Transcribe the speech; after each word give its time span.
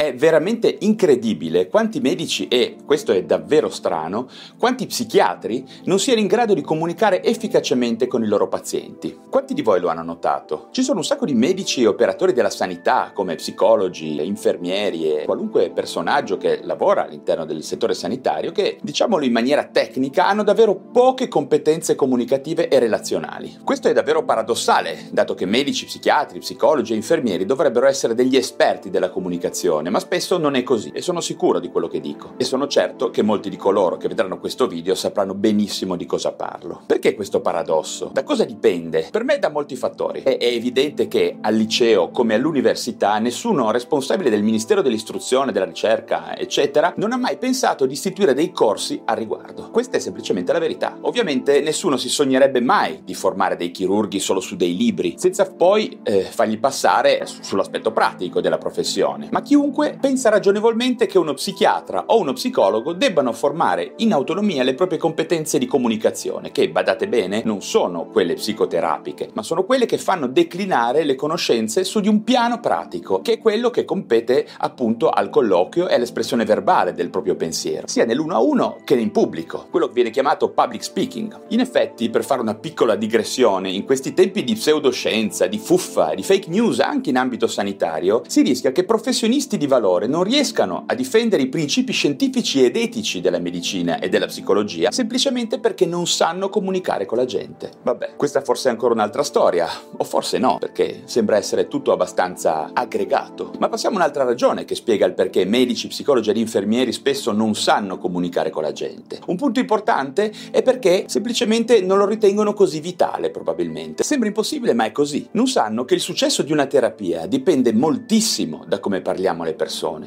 È 0.00 0.14
veramente 0.14 0.76
incredibile 0.82 1.66
quanti 1.66 1.98
medici 1.98 2.46
e, 2.46 2.76
questo 2.86 3.10
è 3.10 3.24
davvero 3.24 3.68
strano, 3.68 4.28
quanti 4.56 4.86
psichiatri 4.86 5.66
non 5.86 5.98
siano 5.98 6.20
in 6.20 6.28
grado 6.28 6.54
di 6.54 6.60
comunicare 6.60 7.20
efficacemente 7.20 8.06
con 8.06 8.22
i 8.22 8.28
loro 8.28 8.46
pazienti. 8.46 9.18
Quanti 9.28 9.54
di 9.54 9.62
voi 9.62 9.80
lo 9.80 9.88
hanno 9.88 10.04
notato? 10.04 10.68
Ci 10.70 10.84
sono 10.84 10.98
un 10.98 11.04
sacco 11.04 11.24
di 11.24 11.34
medici 11.34 11.82
e 11.82 11.88
operatori 11.88 12.32
della 12.32 12.48
sanità, 12.48 13.10
come 13.12 13.34
psicologi, 13.34 14.24
infermieri 14.24 15.16
e 15.16 15.24
qualunque 15.24 15.72
personaggio 15.72 16.36
che 16.36 16.60
lavora 16.62 17.04
all'interno 17.04 17.44
del 17.44 17.64
settore 17.64 17.94
sanitario, 17.94 18.52
che, 18.52 18.78
diciamolo 18.80 19.24
in 19.24 19.32
maniera 19.32 19.64
tecnica, 19.64 20.28
hanno 20.28 20.44
davvero 20.44 20.76
poche 20.76 21.26
competenze 21.26 21.96
comunicative 21.96 22.68
e 22.68 22.78
relazionali. 22.78 23.58
Questo 23.64 23.88
è 23.88 23.92
davvero 23.92 24.24
paradossale, 24.24 25.08
dato 25.10 25.34
che 25.34 25.44
medici, 25.44 25.86
psichiatri, 25.86 26.38
psicologi 26.38 26.92
e 26.92 26.96
infermieri 26.96 27.44
dovrebbero 27.44 27.86
essere 27.88 28.14
degli 28.14 28.36
esperti 28.36 28.90
della 28.90 29.10
comunicazione 29.10 29.86
ma 29.90 30.00
spesso 30.00 30.38
non 30.38 30.54
è 30.54 30.62
così 30.62 30.90
e 30.92 31.02
sono 31.02 31.20
sicuro 31.20 31.58
di 31.58 31.70
quello 31.70 31.88
che 31.88 32.00
dico. 32.00 32.34
E 32.36 32.44
sono 32.44 32.66
certo 32.66 33.10
che 33.10 33.22
molti 33.22 33.50
di 33.50 33.56
coloro 33.56 33.96
che 33.96 34.08
vedranno 34.08 34.38
questo 34.38 34.66
video 34.66 34.94
sapranno 34.94 35.34
benissimo 35.34 35.96
di 35.96 36.06
cosa 36.06 36.32
parlo. 36.32 36.82
Perché 36.86 37.14
questo 37.14 37.40
paradosso? 37.40 38.10
Da 38.12 38.22
cosa 38.22 38.44
dipende? 38.44 39.08
Per 39.10 39.24
me 39.24 39.38
da 39.38 39.50
molti 39.50 39.76
fattori. 39.76 40.22
È, 40.22 40.36
è 40.36 40.46
evidente 40.46 41.08
che 41.08 41.36
al 41.40 41.54
liceo 41.54 42.10
come 42.10 42.34
all'università 42.34 43.18
nessuno 43.18 43.70
responsabile 43.70 44.30
del 44.30 44.42
Ministero 44.42 44.82
dell'Istruzione, 44.82 45.52
della 45.52 45.64
ricerca, 45.64 46.36
eccetera, 46.36 46.92
non 46.96 47.12
ha 47.12 47.16
mai 47.16 47.38
pensato 47.38 47.86
di 47.86 47.92
istituire 47.92 48.34
dei 48.34 48.50
corsi 48.50 49.00
a 49.04 49.14
riguardo. 49.14 49.70
Questa 49.70 49.96
è 49.96 50.00
semplicemente 50.00 50.52
la 50.52 50.58
verità. 50.58 50.98
Ovviamente 51.02 51.60
nessuno 51.60 51.96
si 51.96 52.08
sognerebbe 52.08 52.60
mai 52.60 53.02
di 53.04 53.14
formare 53.14 53.56
dei 53.56 53.70
chirurghi 53.70 54.20
solo 54.20 54.40
su 54.40 54.56
dei 54.56 54.76
libri, 54.76 55.14
senza 55.16 55.50
poi 55.50 56.00
eh, 56.02 56.22
fargli 56.22 56.58
passare 56.58 57.24
sull'aspetto 57.26 57.92
pratico 57.92 58.40
della 58.40 58.58
professione. 58.58 59.28
Ma 59.30 59.42
chiunque 59.42 59.77
Chiunque 59.78 60.00
pensa 60.00 60.28
ragionevolmente 60.28 61.06
che 61.06 61.18
uno 61.18 61.34
psichiatra 61.34 62.06
o 62.06 62.18
uno 62.18 62.32
psicologo 62.32 62.94
debbano 62.94 63.32
formare 63.32 63.92
in 63.98 64.12
autonomia 64.12 64.64
le 64.64 64.74
proprie 64.74 64.98
competenze 64.98 65.56
di 65.56 65.66
comunicazione, 65.66 66.50
che, 66.50 66.68
badate 66.68 67.06
bene, 67.06 67.42
non 67.44 67.62
sono 67.62 68.06
quelle 68.06 68.34
psicoterapiche, 68.34 69.30
ma 69.34 69.44
sono 69.44 69.62
quelle 69.62 69.86
che 69.86 69.96
fanno 69.96 70.26
declinare 70.26 71.04
le 71.04 71.14
conoscenze 71.14 71.84
su 71.84 72.00
di 72.00 72.08
un 72.08 72.24
piano 72.24 72.58
pratico, 72.58 73.20
che 73.20 73.34
è 73.34 73.38
quello 73.38 73.70
che 73.70 73.84
compete 73.84 74.48
appunto 74.58 75.10
al 75.10 75.30
colloquio 75.30 75.86
e 75.86 75.94
all'espressione 75.94 76.44
verbale 76.44 76.92
del 76.92 77.10
proprio 77.10 77.36
pensiero, 77.36 77.86
sia 77.86 78.04
nell'uno 78.04 78.34
a 78.34 78.40
uno 78.40 78.78
che 78.82 78.94
in 78.94 79.12
pubblico, 79.12 79.68
quello 79.70 79.86
che 79.86 79.92
viene 79.92 80.10
chiamato 80.10 80.48
public 80.48 80.82
speaking. 80.82 81.42
In 81.50 81.60
effetti, 81.60 82.10
per 82.10 82.24
fare 82.24 82.40
una 82.40 82.56
piccola 82.56 82.96
digressione, 82.96 83.70
in 83.70 83.84
questi 83.84 84.12
tempi 84.12 84.42
di 84.42 84.54
pseudoscienza, 84.54 85.46
di 85.46 85.58
fuffa, 85.58 86.14
di 86.14 86.24
fake 86.24 86.50
news 86.50 86.80
anche 86.80 87.10
in 87.10 87.16
ambito 87.16 87.46
sanitario, 87.46 88.22
si 88.26 88.42
rischia 88.42 88.72
che 88.72 88.82
professionisti 88.82 89.56
di 89.56 89.66
valore 89.68 90.06
non 90.06 90.24
riescano 90.24 90.84
a 90.86 90.94
difendere 90.94 91.42
i 91.42 91.48
principi 91.48 91.92
scientifici 91.92 92.64
ed 92.64 92.76
etici 92.76 93.20
della 93.20 93.38
medicina 93.38 94.00
e 94.00 94.08
della 94.08 94.26
psicologia 94.26 94.90
semplicemente 94.90 95.60
perché 95.60 95.86
non 95.86 96.06
sanno 96.06 96.48
comunicare 96.48 97.06
con 97.06 97.18
la 97.18 97.24
gente. 97.24 97.70
Vabbè, 97.82 98.14
questa 98.16 98.40
forse 98.40 98.68
è 98.68 98.72
ancora 98.72 98.94
un'altra 98.94 99.22
storia, 99.22 99.68
o 99.96 100.04
forse 100.04 100.38
no, 100.38 100.58
perché 100.58 101.02
sembra 101.04 101.36
essere 101.36 101.68
tutto 101.68 101.92
abbastanza 101.92 102.70
aggregato. 102.72 103.52
Ma 103.58 103.68
passiamo 103.68 103.96
a 103.96 104.00
un'altra 104.00 104.24
ragione 104.24 104.64
che 104.64 104.74
spiega 104.74 105.06
il 105.06 105.14
perché 105.14 105.44
medici, 105.44 105.88
psicologi 105.88 106.30
ed 106.30 106.36
infermieri 106.36 106.92
spesso 106.92 107.32
non 107.32 107.54
sanno 107.54 107.98
comunicare 107.98 108.50
con 108.50 108.62
la 108.62 108.72
gente. 108.72 109.20
Un 109.26 109.36
punto 109.36 109.60
importante 109.60 110.32
è 110.50 110.62
perché 110.62 111.04
semplicemente 111.06 111.80
non 111.80 111.98
lo 111.98 112.06
ritengono 112.06 112.54
così 112.54 112.80
vitale, 112.80 113.30
probabilmente. 113.30 114.02
Sembra 114.02 114.28
impossibile, 114.28 114.72
ma 114.72 114.84
è 114.84 114.92
così. 114.92 115.28
Non 115.32 115.46
sanno 115.46 115.84
che 115.84 115.94
il 115.94 116.00
successo 116.00 116.42
di 116.42 116.52
una 116.52 116.66
terapia 116.66 117.26
dipende 117.26 117.72
moltissimo 117.72 118.64
da 118.66 118.80
come 118.80 119.00
parliamo 119.00 119.42
alle 119.42 119.50
persone. 119.50 119.57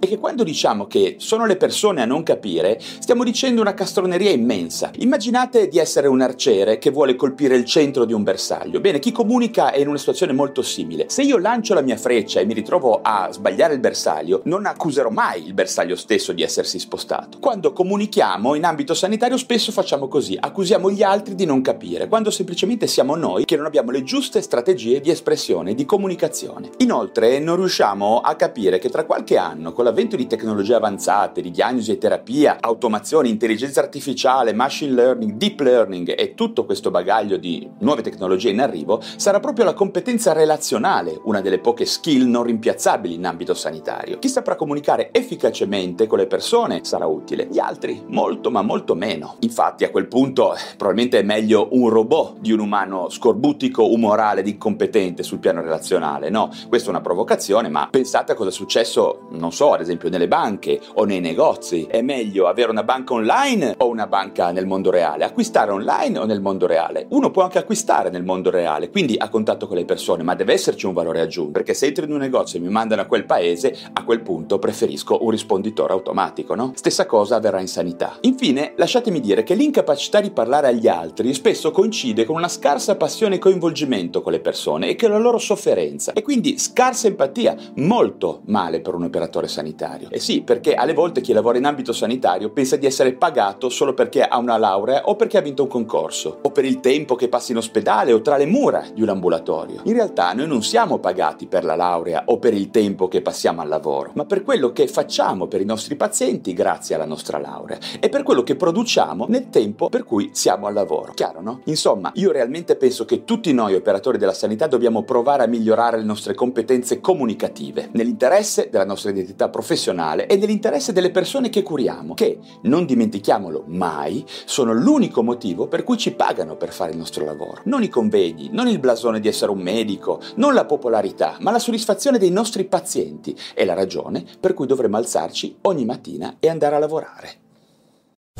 E 0.00 0.06
che 0.06 0.18
quando 0.18 0.44
diciamo 0.44 0.86
che 0.86 1.16
sono 1.18 1.44
le 1.44 1.56
persone 1.56 2.02
a 2.02 2.06
non 2.06 2.22
capire, 2.22 2.80
stiamo 2.80 3.24
dicendo 3.24 3.60
una 3.60 3.74
castroneria 3.74 4.30
immensa. 4.30 4.90
Immaginate 4.98 5.68
di 5.68 5.78
essere 5.78 6.08
un 6.08 6.20
arciere 6.20 6.78
che 6.78 6.90
vuole 6.90 7.16
colpire 7.16 7.56
il 7.56 7.64
centro 7.64 8.04
di 8.04 8.12
un 8.12 8.22
bersaglio. 8.22 8.80
Bene, 8.80 8.98
chi 8.98 9.12
comunica 9.12 9.72
è 9.72 9.80
in 9.80 9.88
una 9.88 9.98
situazione 9.98 10.32
molto 10.32 10.62
simile. 10.62 11.06
Se 11.08 11.22
io 11.22 11.38
lancio 11.38 11.74
la 11.74 11.80
mia 11.80 11.96
freccia 11.96 12.40
e 12.40 12.44
mi 12.44 12.54
ritrovo 12.54 13.00
a 13.02 13.28
sbagliare 13.30 13.74
il 13.74 13.80
bersaglio, 13.80 14.42
non 14.44 14.66
accuserò 14.66 15.10
mai 15.10 15.46
il 15.46 15.54
bersaglio 15.54 15.96
stesso 15.96 16.32
di 16.32 16.42
essersi 16.42 16.78
spostato. 16.78 17.38
Quando 17.40 17.72
comunichiamo 17.72 18.54
in 18.54 18.64
ambito 18.64 18.94
sanitario 18.94 19.36
spesso 19.36 19.72
facciamo 19.72 20.08
così, 20.08 20.36
accusiamo 20.38 20.90
gli 20.90 21.02
altri 21.02 21.34
di 21.34 21.44
non 21.44 21.60
capire, 21.62 22.08
quando 22.08 22.30
semplicemente 22.30 22.86
siamo 22.86 23.16
noi 23.16 23.44
che 23.44 23.56
non 23.56 23.66
abbiamo 23.66 23.90
le 23.90 24.02
giuste 24.02 24.40
strategie 24.40 25.00
di 25.00 25.10
espressione 25.10 25.74
di 25.74 25.84
comunicazione. 25.84 26.70
Inoltre 26.78 27.38
non 27.38 27.56
riusciamo 27.56 28.20
a 28.20 28.34
capire 28.34 28.78
che 28.78 28.88
tra 28.88 29.04
qualche 29.04 29.29
anno, 29.36 29.72
con 29.72 29.84
l'avvento 29.84 30.16
di 30.16 30.26
tecnologie 30.26 30.74
avanzate, 30.74 31.40
di 31.40 31.50
diagnosi 31.50 31.92
e 31.92 31.98
terapia, 31.98 32.58
automazione, 32.60 33.28
intelligenza 33.28 33.80
artificiale, 33.80 34.52
machine 34.52 34.92
learning, 34.92 35.32
deep 35.32 35.60
learning 35.60 36.14
e 36.16 36.34
tutto 36.34 36.64
questo 36.64 36.90
bagaglio 36.90 37.36
di 37.36 37.68
nuove 37.78 38.02
tecnologie 38.02 38.50
in 38.50 38.60
arrivo, 38.60 39.00
sarà 39.16 39.40
proprio 39.40 39.64
la 39.64 39.74
competenza 39.74 40.32
relazionale 40.32 41.20
una 41.24 41.40
delle 41.40 41.58
poche 41.58 41.84
skill 41.84 42.28
non 42.28 42.44
rimpiazzabili 42.44 43.14
in 43.14 43.26
ambito 43.26 43.54
sanitario. 43.54 44.18
Chi 44.18 44.28
saprà 44.28 44.56
comunicare 44.56 45.10
efficacemente 45.12 46.06
con 46.06 46.18
le 46.18 46.26
persone 46.26 46.80
sarà 46.84 47.06
utile, 47.06 47.48
gli 47.50 47.58
altri 47.58 48.02
molto 48.06 48.50
ma 48.50 48.62
molto 48.62 48.94
meno. 48.94 49.36
Infatti 49.40 49.84
a 49.84 49.90
quel 49.90 50.08
punto 50.08 50.54
probabilmente 50.76 51.18
è 51.18 51.22
meglio 51.22 51.68
un 51.72 51.88
robot 51.88 52.40
di 52.40 52.52
un 52.52 52.60
umano 52.60 53.08
scorbutico, 53.08 53.90
umorale 53.90 54.40
ed 54.40 54.48
incompetente 54.48 55.22
sul 55.22 55.38
piano 55.38 55.62
relazionale, 55.62 56.30
no? 56.30 56.50
Questa 56.68 56.88
è 56.88 56.90
una 56.90 57.00
provocazione, 57.00 57.68
ma 57.68 57.88
pensate 57.90 58.32
a 58.32 58.34
cosa 58.34 58.50
è 58.50 58.52
successo 58.52 59.19
non 59.30 59.52
so, 59.52 59.72
ad 59.72 59.80
esempio 59.80 60.08
nelle 60.08 60.28
banche 60.28 60.80
o 60.94 61.04
nei 61.04 61.20
negozi. 61.20 61.86
È 61.88 62.02
meglio 62.02 62.46
avere 62.46 62.70
una 62.70 62.82
banca 62.82 63.14
online 63.14 63.74
o 63.78 63.88
una 63.88 64.06
banca 64.06 64.50
nel 64.50 64.66
mondo 64.66 64.90
reale? 64.90 65.24
Acquistare 65.24 65.70
online 65.70 66.18
o 66.18 66.24
nel 66.24 66.40
mondo 66.40 66.66
reale? 66.66 67.06
Uno 67.10 67.30
può 67.30 67.42
anche 67.42 67.58
acquistare 67.58 68.10
nel 68.10 68.24
mondo 68.24 68.50
reale, 68.50 68.90
quindi 68.90 69.16
a 69.18 69.28
contatto 69.28 69.66
con 69.66 69.76
le 69.76 69.84
persone, 69.84 70.22
ma 70.22 70.34
deve 70.34 70.52
esserci 70.52 70.86
un 70.86 70.92
valore 70.92 71.20
aggiunto, 71.20 71.52
perché 71.52 71.74
se 71.74 71.86
entro 71.86 72.04
in 72.04 72.12
un 72.12 72.18
negozio 72.18 72.58
e 72.58 72.62
mi 72.62 72.68
mandano 72.68 73.02
a 73.02 73.06
quel 73.06 73.24
paese, 73.24 73.76
a 73.92 74.04
quel 74.04 74.22
punto 74.22 74.58
preferisco 74.58 75.22
un 75.22 75.30
risponditore 75.30 75.92
automatico, 75.92 76.54
no? 76.54 76.72
Stessa 76.74 77.06
cosa 77.06 77.36
avverrà 77.36 77.60
in 77.60 77.68
sanità. 77.68 78.18
Infine, 78.22 78.72
lasciatemi 78.76 79.20
dire 79.20 79.42
che 79.42 79.54
l'incapacità 79.54 80.20
di 80.20 80.30
parlare 80.30 80.68
agli 80.68 80.88
altri 80.88 81.32
spesso 81.34 81.70
coincide 81.70 82.24
con 82.24 82.36
una 82.36 82.48
scarsa 82.48 82.96
passione 82.96 83.36
e 83.36 83.38
coinvolgimento 83.38 84.22
con 84.22 84.32
le 84.32 84.40
persone 84.40 84.88
e 84.88 84.96
con 84.96 85.10
la 85.10 85.18
loro 85.18 85.38
sofferenza, 85.38 86.12
e 86.12 86.22
quindi 86.22 86.58
scarsa 86.58 87.06
empatia, 87.06 87.56
molto 87.76 88.42
male 88.46 88.80
per 88.80 88.94
un 88.94 89.04
operatore 89.10 89.48
sanitario. 89.48 90.08
E 90.10 90.18
sì, 90.18 90.42
perché 90.42 90.74
alle 90.74 90.94
volte 90.94 91.20
chi 91.20 91.32
lavora 91.32 91.58
in 91.58 91.66
ambito 91.66 91.92
sanitario 91.92 92.50
pensa 92.50 92.76
di 92.76 92.86
essere 92.86 93.12
pagato 93.12 93.68
solo 93.68 93.92
perché 93.92 94.22
ha 94.22 94.38
una 94.38 94.56
laurea 94.56 95.04
o 95.04 95.16
perché 95.16 95.36
ha 95.36 95.42
vinto 95.42 95.64
un 95.64 95.68
concorso, 95.68 96.38
o 96.42 96.50
per 96.50 96.64
il 96.64 96.80
tempo 96.80 97.16
che 97.16 97.28
passa 97.28 97.52
in 97.52 97.58
ospedale 97.58 98.12
o 98.12 98.22
tra 98.22 98.36
le 98.36 98.46
mura 98.46 98.84
di 98.94 99.02
un 99.02 99.08
ambulatorio. 99.10 99.82
In 99.84 99.92
realtà 99.92 100.32
noi 100.32 100.46
non 100.46 100.62
siamo 100.62 100.98
pagati 100.98 101.46
per 101.46 101.64
la 101.64 101.74
laurea 101.74 102.22
o 102.26 102.38
per 102.38 102.54
il 102.54 102.70
tempo 102.70 103.08
che 103.08 103.20
passiamo 103.20 103.60
al 103.60 103.68
lavoro, 103.68 104.12
ma 104.14 104.24
per 104.24 104.42
quello 104.42 104.72
che 104.72 104.86
facciamo 104.88 105.46
per 105.46 105.60
i 105.60 105.64
nostri 105.64 105.96
pazienti 105.96 106.54
grazie 106.54 106.94
alla 106.94 107.04
nostra 107.04 107.38
laurea 107.38 107.78
e 107.98 108.08
per 108.08 108.22
quello 108.22 108.42
che 108.42 108.54
produciamo 108.54 109.26
nel 109.28 109.50
tempo 109.50 109.88
per 109.88 110.04
cui 110.04 110.30
siamo 110.32 110.66
al 110.66 110.74
lavoro. 110.74 111.12
Chiaro, 111.12 111.40
no? 111.42 111.60
Insomma, 111.64 112.12
io 112.14 112.30
realmente 112.30 112.76
penso 112.76 113.04
che 113.04 113.24
tutti 113.24 113.52
noi 113.52 113.74
operatori 113.74 114.18
della 114.18 114.32
sanità 114.32 114.66
dobbiamo 114.66 115.02
provare 115.02 115.42
a 115.42 115.46
migliorare 115.46 115.98
le 115.98 116.04
nostre 116.04 116.34
competenze 116.34 117.00
comunicative 117.00 117.88
nell'interesse 117.92 118.68
della 118.70 118.84
nostra 119.00 119.10
identità 119.10 119.48
professionale 119.48 120.26
e 120.26 120.36
nell'interesse 120.36 120.92
delle 120.92 121.10
persone 121.10 121.48
che 121.48 121.62
curiamo, 121.62 122.12
che, 122.12 122.38
non 122.62 122.84
dimentichiamolo 122.84 123.64
mai, 123.68 124.24
sono 124.44 124.74
l'unico 124.74 125.22
motivo 125.22 125.66
per 125.66 125.82
cui 125.82 125.96
ci 125.96 126.12
pagano 126.12 126.56
per 126.56 126.72
fare 126.72 126.92
il 126.92 126.98
nostro 126.98 127.24
lavoro. 127.24 127.62
Non 127.64 127.82
i 127.82 127.88
convegni, 127.88 128.50
non 128.52 128.68
il 128.68 128.78
blasone 128.78 129.20
di 129.20 129.28
essere 129.28 129.50
un 129.50 129.60
medico, 129.60 130.20
non 130.36 130.52
la 130.52 130.66
popolarità, 130.66 131.36
ma 131.40 131.50
la 131.50 131.58
soddisfazione 131.58 132.18
dei 132.18 132.30
nostri 132.30 132.64
pazienti 132.64 133.36
è 133.54 133.64
la 133.64 133.74
ragione 133.74 134.24
per 134.38 134.52
cui 134.52 134.66
dovremmo 134.66 134.98
alzarci 134.98 135.56
ogni 135.62 135.84
mattina 135.86 136.36
e 136.38 136.48
andare 136.48 136.76
a 136.76 136.78
lavorare. 136.78 137.38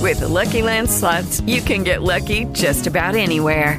With 0.00 0.18
the 0.20 0.28
Lucky 0.28 0.62
Land 0.62 0.88
slots, 0.88 1.40
you 1.46 1.60
can 1.62 1.82
get 1.82 2.02
lucky 2.02 2.46
just 2.52 2.86
about 2.86 3.14
anywhere. 3.14 3.78